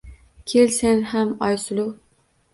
Kel 0.45 0.69
sen 0.77 1.03
ham 1.11 1.37
Oysuluv— 1.49 1.95